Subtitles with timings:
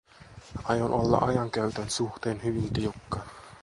[0.65, 3.25] Aion olla ajankäytön suhteen hyvin tiukka.